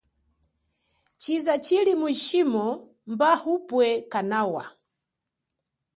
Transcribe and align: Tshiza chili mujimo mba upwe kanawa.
Tshiza 1.19 1.53
chili 1.65 1.93
mujimo 2.01 2.65
mba 3.11 3.31
upwe 3.53 3.87
kanawa. 4.11 4.63